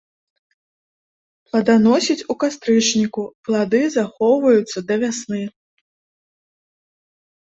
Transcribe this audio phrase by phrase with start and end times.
[1.49, 5.43] Плоданасіць у кастрычніку, плады захоўваюцца да вясны.